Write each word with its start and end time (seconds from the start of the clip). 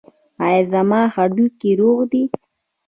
ایا 0.45 0.61
زما 0.73 1.01
هډوکي 1.13 1.71
روغ 1.79 1.99
دي؟ 2.11 2.23